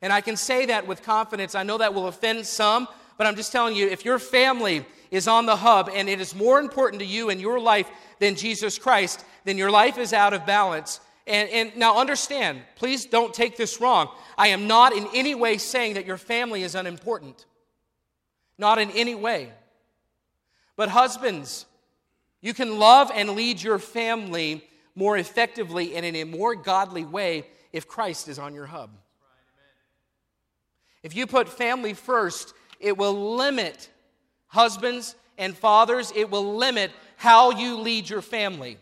[0.00, 1.56] And I can say that with confidence.
[1.56, 2.86] I know that will offend some,
[3.18, 6.34] but I'm just telling you if your family is on the hub and it is
[6.34, 10.32] more important to you in your life than Jesus Christ, then your life is out
[10.32, 14.08] of balance and, and now understand, please don't take this wrong.
[14.36, 17.46] I am not in any way saying that your family is unimportant.
[18.56, 19.52] Not in any way.
[20.76, 21.66] But husbands,
[22.40, 24.64] you can love and lead your family
[24.94, 28.90] more effectively and in a more godly way if Christ is on your hub.
[31.02, 33.88] If you put family first, it will limit
[34.48, 38.78] husbands and fathers, it will limit how you lead your family.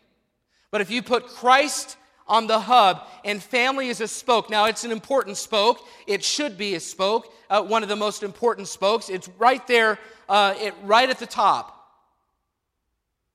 [0.70, 1.96] But if you put Christ
[2.28, 4.50] on the hub, and family is a spoke.
[4.50, 5.86] Now, it's an important spoke.
[6.06, 9.08] It should be a spoke, uh, one of the most important spokes.
[9.08, 11.72] It's right there, uh, it, right at the top.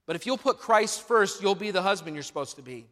[0.05, 2.85] But if you'll put Christ first, you'll be the husband you're supposed to be.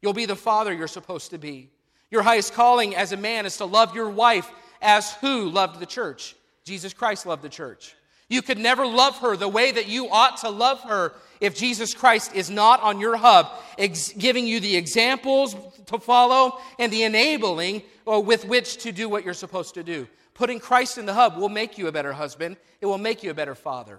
[0.00, 1.70] You'll be the father you're supposed to be.
[2.10, 4.48] Your highest calling as a man is to love your wife
[4.80, 6.36] as who loved the church?
[6.64, 7.94] Jesus Christ loved the church.
[8.28, 11.94] You could never love her the way that you ought to love her if Jesus
[11.94, 17.04] Christ is not on your hub, ex- giving you the examples to follow and the
[17.04, 20.06] enabling uh, with which to do what you're supposed to do.
[20.34, 23.30] Putting Christ in the hub will make you a better husband, it will make you
[23.30, 23.98] a better father.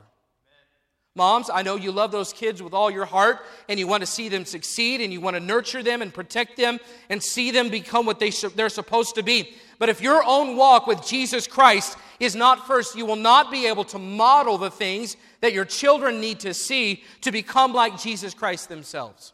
[1.16, 4.08] Moms, I know you love those kids with all your heart and you want to
[4.08, 7.70] see them succeed and you want to nurture them and protect them and see them
[7.70, 9.56] become what they they're supposed to be.
[9.80, 13.66] But if your own walk with Jesus Christ is not first, you will not be
[13.68, 18.34] able to model the things that your children need to see to become like Jesus
[18.34, 19.34] Christ themselves.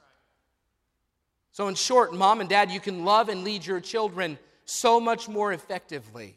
[1.52, 5.30] So, in short, mom and dad, you can love and lead your children so much
[5.30, 6.36] more effectively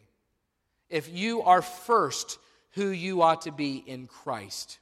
[0.89, 2.39] if you are first
[2.73, 4.79] who you ought to be in Christ.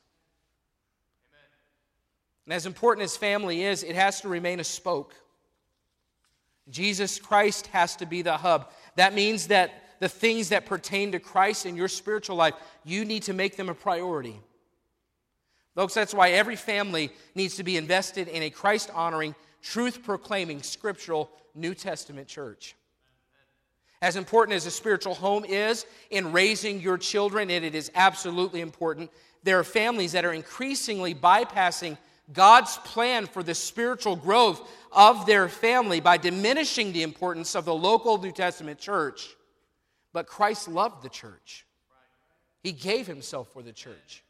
[2.47, 5.15] And as important as family is, it has to remain a spoke.
[6.71, 8.71] Jesus Christ has to be the hub.
[8.95, 12.55] That means that the things that pertain to Christ in your spiritual life,
[12.85, 14.39] you need to make them a priority.
[15.75, 20.63] Folks, that's why every family needs to be invested in a Christ honoring, truth proclaiming,
[20.63, 22.75] scriptural New Testament church.
[24.03, 28.61] As important as a spiritual home is in raising your children, and it is absolutely
[28.61, 29.11] important,
[29.43, 31.97] there are families that are increasingly bypassing
[32.33, 37.75] God's plan for the spiritual growth of their family by diminishing the importance of the
[37.75, 39.37] local New Testament church.
[40.13, 41.67] But Christ loved the church,
[42.63, 44.25] He gave Himself for the church.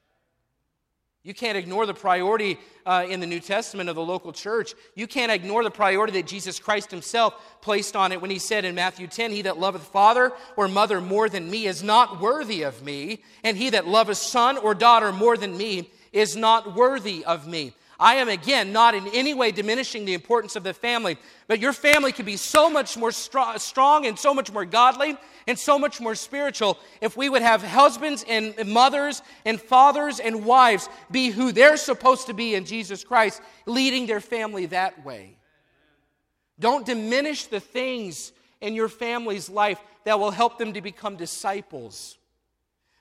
[1.27, 4.75] You can't ignore the priority uh, in the New Testament of the local church.
[4.95, 8.65] You can't ignore the priority that Jesus Christ himself placed on it when he said
[8.65, 12.63] in Matthew 10, He that loveth father or mother more than me is not worthy
[12.63, 17.25] of me, and he that loveth son or daughter more than me is not worthy
[17.25, 17.73] of me.
[17.99, 21.17] I am, again, not in any way diminishing the importance of the family,
[21.49, 25.17] but your family could be so much more strong and so much more godly
[25.47, 30.44] and so much more spiritual if we would have husbands and mothers and fathers and
[30.44, 35.38] wives be who they're supposed to be in Jesus Christ, leading their family that way.
[36.59, 42.19] Don't diminish the things in your family's life that will help them to become disciples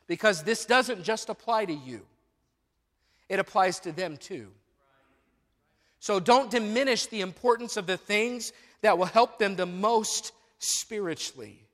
[0.07, 2.01] because this doesn't just apply to you,
[3.27, 4.51] it applies to them too.
[6.05, 8.53] So don't diminish the importance of the things
[8.83, 11.65] that will help them the most spiritually.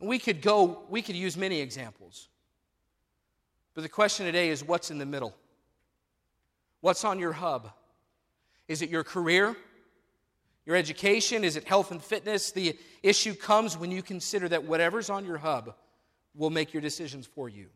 [0.00, 2.26] We could go, we could use many examples.
[3.74, 5.36] But the question today is what's in the middle?
[6.80, 7.70] What's on your hub?
[8.66, 9.54] Is it your career?
[10.64, 12.50] Your education, is it health and fitness?
[12.50, 15.76] The issue comes when you consider that whatever's on your hub
[16.34, 17.68] will make your decisions for you.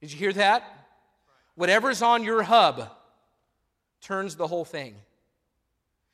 [0.00, 0.62] Did you hear that?
[1.56, 2.88] Whatever's on your hub
[4.04, 4.94] turns the whole thing.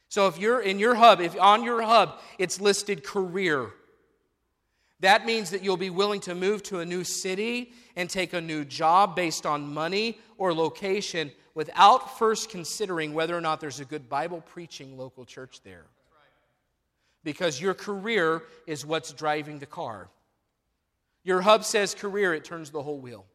[0.08, 3.70] So if you're in your hub, if on your hub it's listed career,
[5.00, 8.40] that means that you'll be willing to move to a new city and take a
[8.40, 13.84] new job based on money or location without first considering whether or not there's a
[13.84, 15.86] good Bible preaching local church there.
[17.24, 20.08] Because your career is what's driving the car.
[21.22, 23.26] Your hub says career, it turns the whole wheel.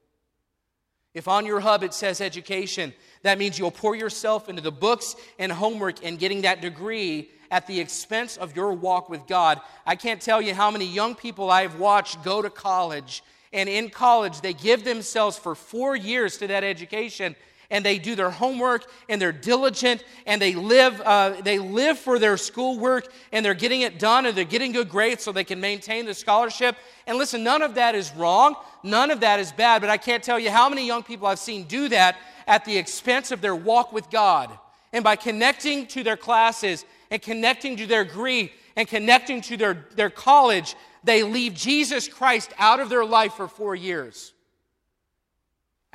[1.16, 2.93] If on your hub it says education,
[3.24, 7.66] that means you'll pour yourself into the books and homework and getting that degree at
[7.68, 9.61] the expense of your walk with God.
[9.86, 13.89] I can't tell you how many young people I've watched go to college, and in
[13.89, 17.36] college, they give themselves for four years to that education.
[17.70, 22.20] And they do their homework and they're diligent and they live, uh, they live for
[22.20, 25.59] their schoolwork and they're getting it done and they're getting good grades so they can
[25.59, 26.76] maintain the scholarship.
[27.07, 28.55] And listen, none of that is wrong.
[28.84, 29.82] None of that is bad.
[29.82, 32.78] But I can't tell you how many young people I've seen do that at the
[32.78, 34.51] expense of their walk with God.
[34.93, 39.88] And by connecting to their classes and connecting to their degree and connecting to their,
[39.95, 44.34] their college, they leave Jesus Christ out of their life for four years.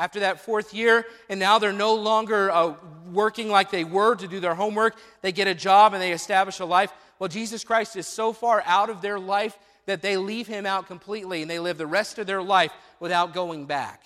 [0.01, 2.72] After that fourth year, and now they're no longer uh,
[3.12, 6.59] working like they were to do their homework, they get a job and they establish
[6.59, 6.90] a life.
[7.18, 10.86] Well, Jesus Christ is so far out of their life that they leave him out
[10.86, 14.05] completely and they live the rest of their life without going back.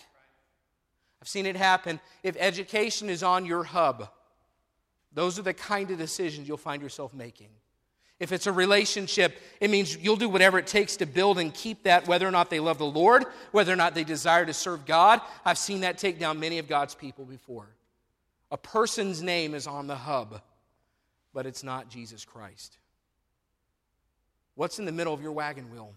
[1.23, 2.01] I've seen it happen.
[2.25, 4.09] If education is on your hub,
[5.13, 7.51] those are the kind of decisions you'll find yourself making.
[8.21, 11.83] If it's a relationship, it means you'll do whatever it takes to build and keep
[11.83, 14.87] that, whether or not they love the Lord, whether or not they desire to serve
[14.87, 15.21] God.
[15.45, 17.67] I've seen that take down many of God's people before.
[18.51, 20.41] A person's name is on the hub,
[21.33, 22.79] but it's not Jesus Christ.
[24.55, 25.93] What's in the middle of your wagon wheel?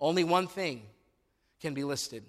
[0.00, 0.82] Only one thing
[1.60, 2.24] can be listed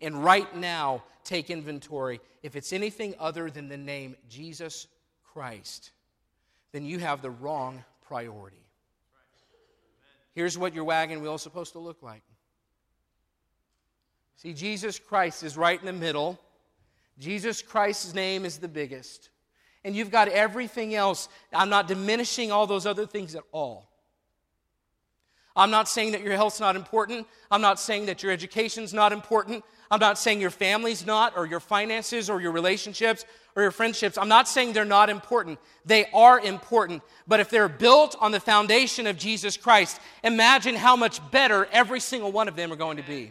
[0.00, 2.20] and right now take inventory.
[2.42, 4.86] If it's anything other than the name Jesus
[5.32, 5.90] Christ,
[6.74, 8.66] then you have the wrong priority.
[10.34, 12.24] Here's what your wagon wheel is supposed to look like.
[14.34, 16.36] See, Jesus Christ is right in the middle.
[17.16, 19.30] Jesus Christ's name is the biggest.
[19.84, 21.28] And you've got everything else.
[21.52, 23.88] I'm not diminishing all those other things at all.
[25.56, 27.26] I'm not saying that your health's not important.
[27.50, 29.64] I'm not saying that your education's not important.
[29.90, 33.24] I'm not saying your family's not, or your finances, or your relationships,
[33.54, 34.18] or your friendships.
[34.18, 35.60] I'm not saying they're not important.
[35.84, 37.02] They are important.
[37.28, 42.00] But if they're built on the foundation of Jesus Christ, imagine how much better every
[42.00, 43.30] single one of them are going to be.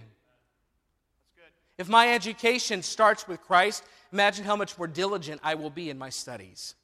[1.78, 5.98] If my education starts with Christ, imagine how much more diligent I will be in
[5.98, 6.76] my studies.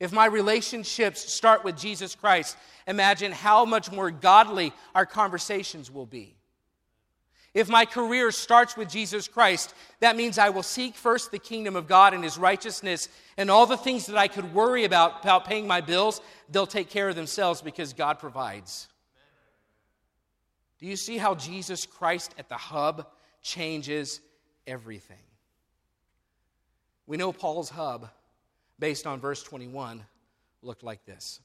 [0.00, 6.06] If my relationships start with Jesus Christ, imagine how much more godly our conversations will
[6.06, 6.34] be.
[7.54, 11.76] If my career starts with Jesus Christ, that means I will seek first the kingdom
[11.76, 15.46] of God and his righteousness, and all the things that I could worry about, about
[15.46, 16.20] paying my bills,
[16.50, 18.88] they'll take care of themselves because God provides.
[20.80, 23.06] Do you see how Jesus Christ at the hub
[23.40, 24.20] changes
[24.66, 25.16] everything?
[27.06, 28.10] We know Paul's hub,
[28.84, 30.04] based on verse 21,
[30.60, 31.40] looked like this.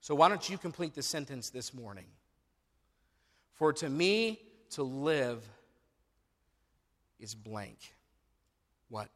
[0.00, 2.04] So, why don't you complete the sentence this morning?
[3.54, 4.38] For to me
[4.70, 5.42] to live
[7.18, 7.78] is blank.
[8.90, 9.08] What?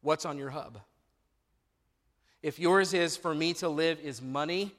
[0.00, 0.80] What's on your hub?
[2.42, 4.72] If yours is for me to live is money,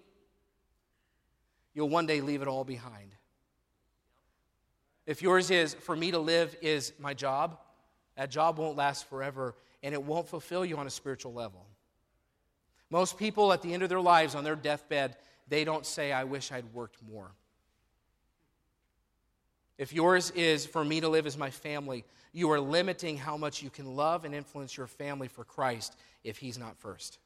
[1.76, 3.12] you'll one day leave it all behind.
[5.06, 7.60] If yours is for me to live is my job,
[8.16, 9.54] that job won't last forever
[9.84, 11.66] and it won't fulfill you on a spiritual level.
[12.90, 15.18] Most people at the end of their lives on their deathbed,
[15.48, 17.32] they don't say, I wish I'd worked more.
[19.78, 22.04] If yours is for me to live as my family,
[22.34, 26.38] you are limiting how much you can love and influence your family for Christ if
[26.38, 27.20] He's not first.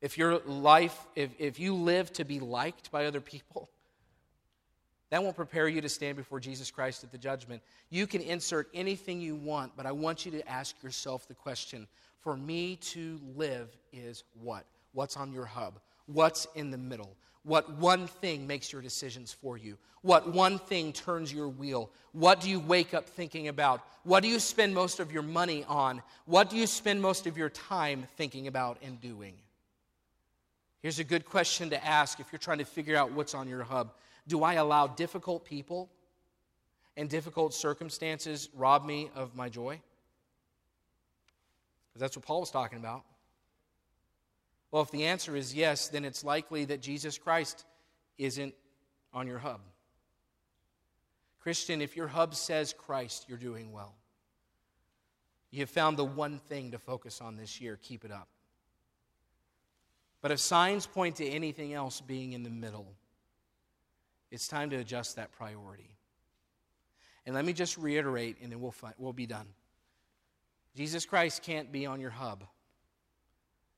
[0.00, 3.70] If your life, if, if you live to be liked by other people,
[5.14, 7.62] that won't prepare you to stand before Jesus Christ at the judgment.
[7.88, 11.86] You can insert anything you want, but I want you to ask yourself the question
[12.18, 14.64] for me to live is what?
[14.92, 15.78] What's on your hub?
[16.06, 17.16] What's in the middle?
[17.44, 19.78] What one thing makes your decisions for you?
[20.02, 21.92] What one thing turns your wheel?
[22.10, 23.82] What do you wake up thinking about?
[24.02, 26.02] What do you spend most of your money on?
[26.26, 29.34] What do you spend most of your time thinking about and doing?
[30.82, 33.62] Here's a good question to ask if you're trying to figure out what's on your
[33.62, 33.92] hub.
[34.26, 35.90] Do I allow difficult people
[36.96, 39.80] and difficult circumstances rob me of my joy?
[41.88, 43.04] Because that's what Paul was talking about.
[44.70, 47.64] Well, if the answer is yes, then it's likely that Jesus Christ
[48.18, 48.54] isn't
[49.12, 49.60] on your hub.
[51.40, 53.94] Christian, if your hub says Christ, you're doing well.
[55.50, 57.78] You have found the one thing to focus on this year.
[57.80, 58.28] Keep it up.
[60.20, 62.86] But if signs point to anything else being in the middle,
[64.34, 65.94] it's time to adjust that priority.
[67.24, 69.46] And let me just reiterate, and then we'll, find, we'll be done.
[70.74, 72.42] Jesus Christ can't be on your hub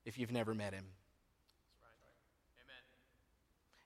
[0.07, 0.87] if you've never met him.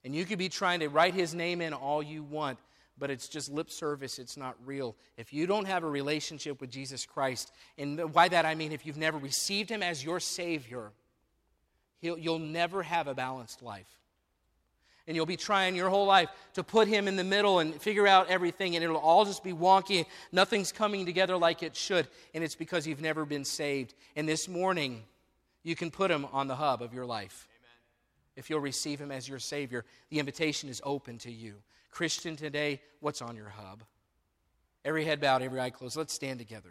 [0.05, 2.59] And you could be trying to write his name in all you want,
[2.97, 4.21] but it's just lip service.
[4.21, 4.95] It's not real.
[5.19, 8.87] If you don't have a relationship with Jesus Christ, and by that I mean if
[8.87, 10.93] you've never received him as your Savior,
[12.01, 14.00] you'll never have a balanced life.
[15.11, 18.07] And you'll be trying your whole life to put him in the middle and figure
[18.07, 20.07] out everything, and it'll all just be wonky.
[20.31, 23.95] Nothing's coming together like it should, and it's because you've never been saved.
[24.15, 25.03] And this morning,
[25.65, 27.49] you can put him on the hub of your life.
[27.51, 28.37] Amen.
[28.37, 31.55] If you'll receive him as your Savior, the invitation is open to you.
[31.91, 33.83] Christian, today, what's on your hub?
[34.85, 35.97] Every head bowed, every eye closed.
[35.97, 36.71] Let's stand together.